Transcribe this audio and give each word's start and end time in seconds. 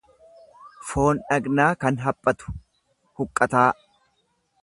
foon 0.91 1.19
dhaqnaa 1.27 1.67
kan 1.83 2.01
haphatu, 2.07 2.57
huqqataa. 3.21 3.69